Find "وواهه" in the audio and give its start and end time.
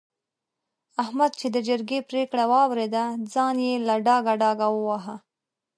4.71-5.15